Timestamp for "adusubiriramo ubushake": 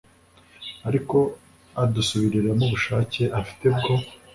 1.83-3.23